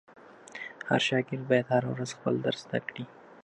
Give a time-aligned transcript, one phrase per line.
[0.89, 3.05] هر شاګرد باید هره ورځ خپل درس زده کړي.